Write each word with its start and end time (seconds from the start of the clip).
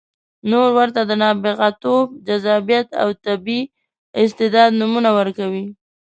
نور 0.51 0.67
ورته 0.77 1.01
د 1.05 1.11
نابغتوب، 1.21 2.05
جذابیت 2.27 2.87
او 3.01 3.07
طبیعي 3.25 3.61
استعداد 4.21 4.69
نومونه 4.79 5.09
ورکوي. 5.17 5.65